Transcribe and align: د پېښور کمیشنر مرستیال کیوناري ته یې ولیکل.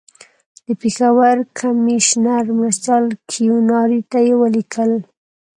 د 0.65 0.67
پېښور 0.81 1.35
کمیشنر 1.59 2.43
مرستیال 2.59 3.05
کیوناري 3.31 4.01
ته 4.11 4.17
یې 4.27 4.33
ولیکل. 4.41 4.91